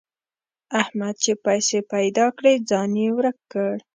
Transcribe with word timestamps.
احمد 0.81 1.15
چې 1.23 1.31
پیسې 1.45 1.79
پيدا 1.91 2.25
کړې؛ 2.37 2.53
ځان 2.69 2.91
يې 3.01 3.07
ورک 3.15 3.37
کړ. 3.51 3.73